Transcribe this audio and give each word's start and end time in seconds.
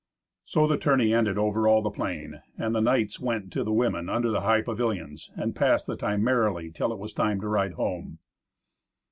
So 0.45 0.65
the 0.65 0.79
tourney 0.79 1.13
ended 1.13 1.37
over 1.37 1.67
all 1.67 1.83
the 1.83 1.91
plain. 1.91 2.41
And 2.57 2.73
the 2.73 2.81
knights 2.81 3.19
went 3.19 3.53
to 3.53 3.63
the 3.63 3.71
women 3.71 4.09
under 4.09 4.31
the 4.31 4.41
high 4.41 4.63
pavilions, 4.63 5.29
and 5.35 5.55
passed 5.55 5.85
the 5.85 5.95
time 5.95 6.23
merrily 6.23 6.71
till 6.71 6.91
it 6.91 6.97
was 6.97 7.13
time 7.13 7.39
to 7.41 7.47
ride 7.47 7.73
home. 7.73 8.17